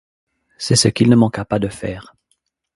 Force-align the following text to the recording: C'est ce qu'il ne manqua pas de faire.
C'est 0.57 0.75
ce 0.77 0.87
qu'il 0.87 1.11
ne 1.11 1.15
manqua 1.15 1.45
pas 1.45 1.59
de 1.59 1.67
faire. 1.67 2.15